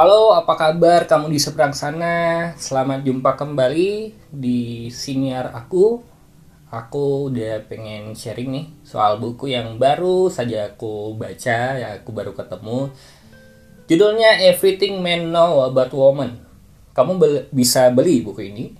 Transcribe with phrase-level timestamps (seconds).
[0.00, 2.56] Halo, apa kabar kamu di seberang sana?
[2.56, 6.00] Selamat jumpa kembali di siniar aku.
[6.72, 12.32] Aku udah pengen sharing nih soal buku yang baru saja aku baca, ya aku baru
[12.32, 12.88] ketemu.
[13.92, 16.48] Judulnya Everything Men Know About Woman.
[16.96, 18.72] Kamu be- bisa beli buku ini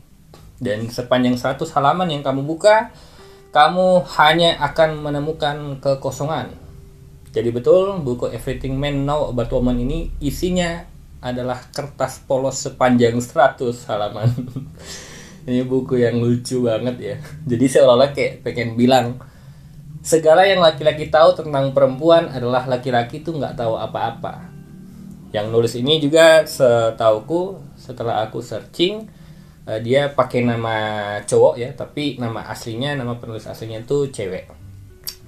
[0.56, 2.96] dan sepanjang 100 halaman yang kamu buka,
[3.52, 6.48] kamu hanya akan menemukan kekosongan.
[7.28, 10.89] Jadi betul buku Everything Men Know About Woman ini isinya
[11.20, 13.60] adalah kertas polos sepanjang 100
[13.92, 14.32] halaman.
[15.48, 17.16] ini buku yang lucu banget ya.
[17.44, 19.20] Jadi seolah-olah kayak pengen bilang
[20.00, 24.48] segala yang laki-laki tahu tentang perempuan adalah laki-laki tuh nggak tahu apa-apa.
[25.30, 29.06] Yang nulis ini juga setauku setelah aku searching
[29.68, 30.76] eh, dia pakai nama
[31.22, 34.48] cowok ya, tapi nama aslinya nama penulis aslinya tuh cewek.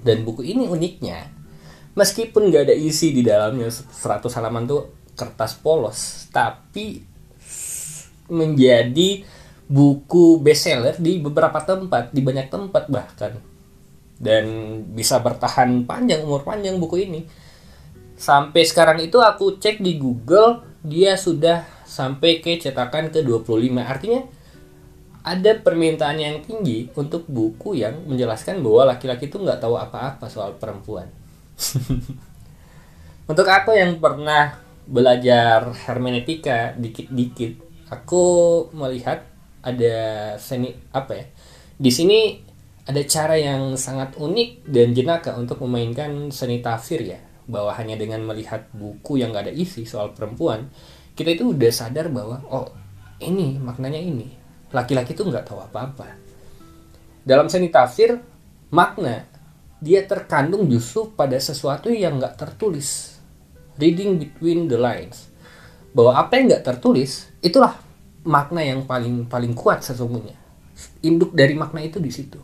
[0.03, 1.43] Dan buku ini uniknya
[1.93, 7.05] meskipun nggak ada isi di dalamnya 100 halaman tuh kertas polos tapi
[8.31, 9.23] menjadi
[9.69, 13.33] buku bestseller di beberapa tempat di banyak tempat bahkan.
[14.23, 14.45] Dan
[14.93, 17.21] bisa bertahan panjang umur panjang buku ini.
[18.15, 24.21] Sampai sekarang itu aku cek di Google dia sudah sampai ke cetakan ke 25 artinya
[25.23, 30.59] ada permintaan yang tinggi untuk buku yang menjelaskan bahwa laki-laki itu nggak tahu apa-apa soal
[30.59, 31.07] perempuan.
[33.31, 37.59] Untuk aku yang pernah belajar hermeneutika dikit-dikit,
[37.91, 38.23] aku
[38.75, 39.27] melihat
[39.63, 39.95] ada
[40.39, 41.25] seni apa ya?
[41.79, 42.39] Di sini
[42.83, 47.19] ada cara yang sangat unik dan jenaka untuk memainkan seni tafsir ya.
[47.43, 50.71] Bahwa hanya dengan melihat buku yang gak ada isi soal perempuan,
[51.13, 52.71] kita itu udah sadar bahwa oh
[53.19, 54.31] ini maknanya ini.
[54.73, 56.17] Laki-laki itu nggak tahu apa-apa.
[57.23, 58.17] Dalam seni tafsir,
[58.73, 59.27] makna
[59.83, 63.12] dia terkandung justru pada sesuatu yang nggak tertulis
[63.77, 65.29] reading between the lines.
[65.93, 67.77] Bahwa apa yang nggak tertulis itulah
[68.25, 70.35] makna yang paling paling kuat sesungguhnya.
[71.05, 72.39] Induk dari makna itu di situ.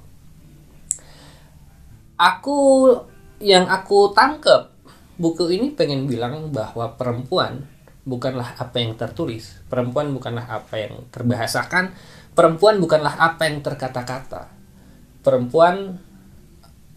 [2.20, 2.92] Aku
[3.40, 4.76] yang aku tangkep
[5.16, 7.64] buku ini pengen bilang bahwa perempuan
[8.04, 9.60] bukanlah apa yang tertulis.
[9.72, 11.96] Perempuan bukanlah apa yang terbahasakan.
[12.36, 14.52] Perempuan bukanlah apa yang terkata-kata.
[15.20, 16.00] Perempuan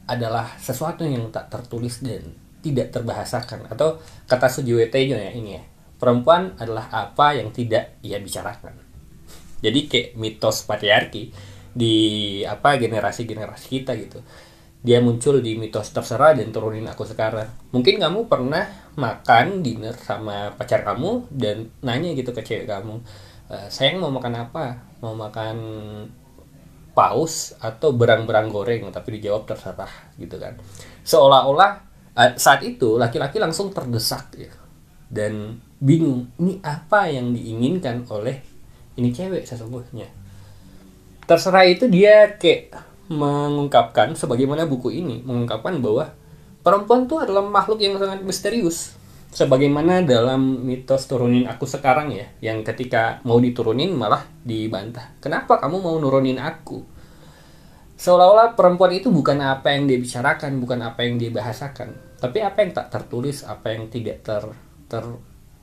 [0.06, 3.69] adalah sesuatu yang tak tertulis dan tidak terbahasakan.
[3.69, 3.99] Atau
[4.31, 5.62] kata Sujiwo Tejo ya ini ya.
[5.99, 8.75] Perempuan adalah apa yang tidak ia bicarakan.
[9.62, 11.31] Jadi kayak mitos patriarki
[11.71, 11.95] di
[12.43, 14.19] apa generasi-generasi kita gitu.
[14.83, 17.47] Dia muncul di mitos terserah dan turunin aku sekarang.
[17.71, 18.67] Mungkin kamu pernah
[18.99, 22.99] makan dinner sama pacar kamu dan nanya gitu ke cewek kamu
[23.47, 24.83] e, sayang mau makan apa?
[24.99, 25.56] Mau makan
[26.99, 28.91] paus atau berang-berang goreng?
[28.91, 30.59] Tapi dijawab terserah gitu kan.
[31.06, 34.53] Seolah-olah saat itu laki-laki langsung terdesak ya.
[35.12, 38.41] Dan bingung ini apa yang diinginkan oleh
[38.97, 40.09] ini cewek sesungguhnya?
[41.28, 42.73] Terserah itu dia kayak
[43.12, 46.17] mengungkapkan sebagaimana buku ini mengungkapkan bahwa
[46.65, 48.97] perempuan tuh adalah makhluk yang sangat misterius.
[49.33, 55.17] Sebagaimana dalam mitos turunin aku sekarang ya yang ketika mau diturunin malah dibantah.
[55.25, 56.84] Kenapa kamu mau nurunin aku
[58.03, 62.59] seolah-olah perempuan itu bukan apa yang dia bicarakan bukan apa yang dia bahasakan tapi apa
[62.67, 64.43] yang tak tertulis apa yang tidak ter
[64.91, 65.07] ter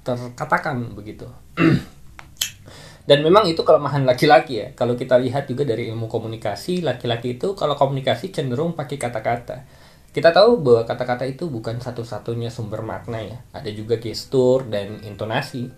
[0.08, 1.28] terkatakan begitu
[3.10, 7.60] dan memang itu kelemahan laki-laki ya kalau kita lihat juga dari ilmu komunikasi laki-laki itu
[7.60, 9.68] kalau komunikasi cenderung pakai kata-kata
[10.10, 13.38] kita tahu bahwa kata-kata itu bukan satu-satunya sumber makna ya.
[13.54, 15.70] Ada juga gestur dan intonasi.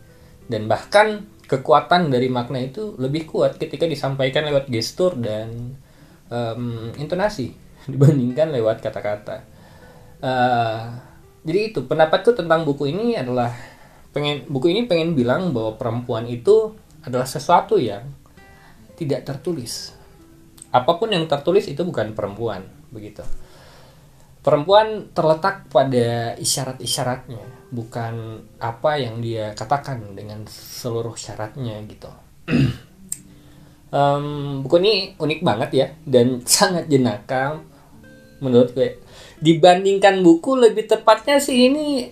[0.47, 5.75] Dan bahkan kekuatan dari makna itu lebih kuat ketika disampaikan lewat gestur dan
[6.31, 7.53] um, intonasi
[7.91, 9.43] dibandingkan lewat kata-kata.
[10.21, 10.95] Uh,
[11.43, 13.51] jadi itu pendapatku tentang buku ini adalah
[14.15, 18.07] pengen buku ini pengen bilang bahwa perempuan itu adalah sesuatu yang
[18.95, 19.93] tidak tertulis.
[20.71, 22.63] Apa pun yang tertulis itu bukan perempuan,
[22.93, 23.25] begitu
[24.41, 32.09] perempuan terletak pada isyarat-isyaratnya, bukan apa yang dia katakan dengan seluruh syaratnya gitu.
[33.91, 37.61] um, buku ini unik banget ya dan sangat jenaka
[38.41, 38.97] menurut gue.
[39.37, 42.09] Dibandingkan buku lebih tepatnya sih ini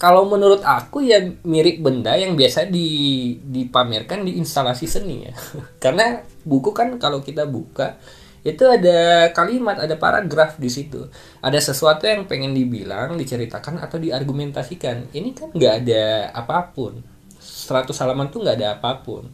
[0.00, 5.32] kalau menurut aku ya mirip benda yang biasa di dipamerkan di instalasi seni ya.
[5.82, 7.96] Karena buku kan kalau kita buka
[8.40, 11.04] itu ada kalimat, ada paragraf di situ.
[11.44, 15.12] Ada sesuatu yang pengen dibilang, diceritakan atau diargumentasikan.
[15.12, 17.04] Ini kan nggak ada apa pun.
[17.40, 19.28] 100 halaman tuh nggak ada apa pun.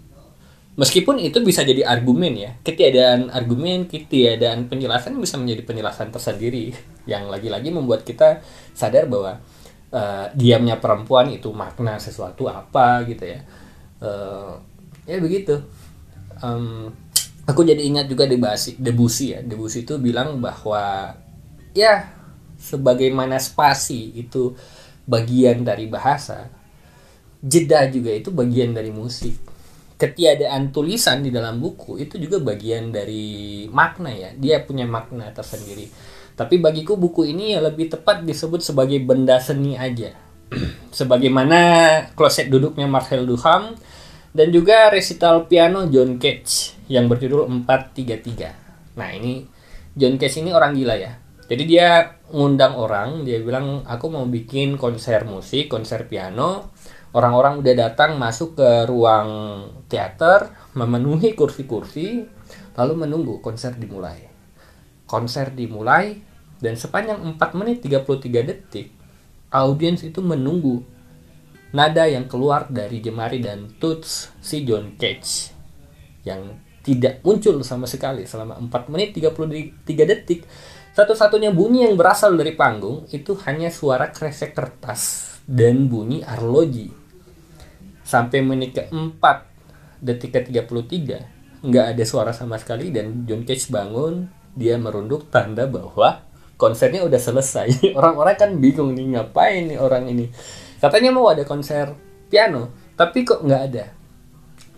[0.76, 2.52] Meskipun itu bisa jadi argumen ya.
[2.60, 6.76] Ketiadaan argumen, ketiadaan penjelasan bisa menjadi penjelasan tersendiri
[7.12, 8.44] yang lagi-lagi membuat kita
[8.76, 9.40] sadar bahwa
[9.88, 13.40] uh, diamnya perempuan itu makna sesuatu apa gitu ya.
[14.04, 14.60] Uh,
[15.08, 15.64] ya begitu.
[16.44, 16.92] Um,
[17.48, 19.40] aku jadi ingat juga Debussy Debussy ya.
[19.40, 21.16] Debussy itu bilang bahwa
[21.72, 22.12] ya
[22.60, 24.52] sebagaimana spasi itu
[25.08, 26.52] bagian dari bahasa
[27.40, 29.55] jeda juga itu bagian dari musik
[29.96, 34.30] ketiadaan tulisan di dalam buku itu juga bagian dari makna ya.
[34.36, 35.88] Dia punya makna tersendiri.
[36.36, 40.12] Tapi bagiku buku ini ya lebih tepat disebut sebagai benda seni aja.
[40.98, 41.58] Sebagaimana
[42.12, 43.80] kloset duduknya Marcel Duchamp
[44.36, 49.44] dan juga resital piano John Cage yang berjudul 433 nah ini
[49.96, 51.16] John Cage ini orang gila ya.
[51.46, 56.74] Jadi dia ngundang orang dia bilang aku mau bikin konser musik konser piano
[57.16, 59.28] orang-orang udah datang masuk ke ruang
[59.88, 62.28] teater memenuhi kursi-kursi
[62.76, 64.28] lalu menunggu konser dimulai.
[65.08, 66.20] Konser dimulai
[66.60, 68.92] dan sepanjang 4 menit 33 detik
[69.48, 70.84] audiens itu menunggu
[71.72, 75.56] nada yang keluar dari jemari dan tuts si John Cage
[76.28, 79.72] yang tidak muncul sama sekali selama 4 menit 33
[80.04, 80.44] detik.
[80.92, 87.05] Satu-satunya bunyi yang berasal dari panggung itu hanya suara kresek kertas dan bunyi arloji
[88.06, 89.50] sampai menit keempat
[89.98, 95.66] detik ke 33 nggak ada suara sama sekali dan John Cage bangun dia merunduk tanda
[95.66, 96.22] bahwa
[96.56, 97.68] konsernya udah selesai.
[97.98, 100.30] Orang-orang kan bingung nih ngapain nih orang ini?
[100.80, 101.92] Katanya mau ada konser
[102.30, 103.84] piano tapi kok nggak ada?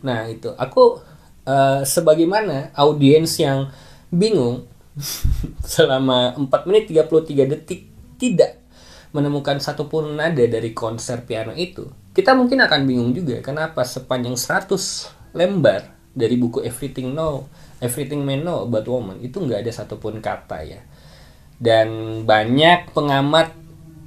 [0.03, 0.51] Nah itu.
[0.57, 0.99] Aku
[1.47, 3.71] uh, sebagaimana audiens yang
[4.11, 4.67] bingung
[5.63, 7.81] selama 4 menit 33 detik
[8.19, 8.59] tidak
[9.15, 11.87] menemukan satupun nada dari konser piano itu
[12.19, 14.75] kita mungkin akan bingung juga kenapa sepanjang 100
[15.39, 17.47] lembar dari buku Everything Know,
[17.79, 20.83] Everything Men Know About Woman itu nggak ada satupun kata ya.
[21.63, 23.55] Dan banyak pengamat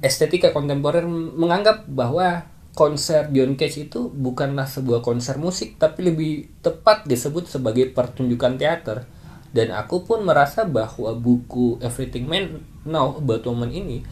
[0.04, 2.44] estetika kontemporer menganggap bahwa
[2.76, 9.08] konser John Cage itu bukanlah sebuah konser musik tapi lebih tepat disebut sebagai pertunjukan teater.
[9.56, 14.04] Dan aku pun merasa bahwa buku Everything Men Know About Woman ini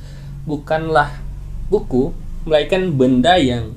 [0.49, 1.21] bukanlah
[1.69, 2.17] buku
[2.49, 3.77] melainkan benda yang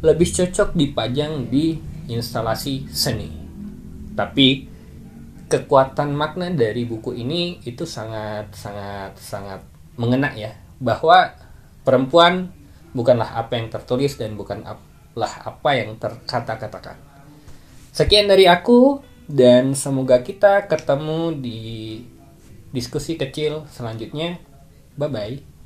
[0.00, 1.76] lebih cocok dipajang di
[2.08, 3.30] instalasi seni.
[4.16, 4.66] Tapi
[5.50, 9.60] kekuatan makna dari buku ini itu sangat sangat sangat
[9.98, 11.34] mengena ya bahwa
[11.82, 12.48] perempuan
[12.96, 14.78] bukanlah apa yang tertulis dan bukanlah
[15.18, 16.96] apa yang terkata-katakan.
[17.90, 21.60] Sekian dari aku dan semoga kita ketemu di
[22.70, 24.38] diskusi kecil selanjutnya.
[24.94, 25.59] Bye bye.